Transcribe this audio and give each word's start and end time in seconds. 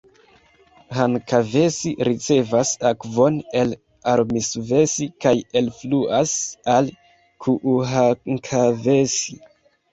Hankavesi 0.99 1.91
ricevas 2.09 2.71
akvon 2.93 3.37
el 3.61 3.77
Armisvesi 4.15 5.09
kaj 5.27 5.35
elfluas 5.63 6.35
al 6.79 6.93
Kuuhankavesi. 7.47 9.43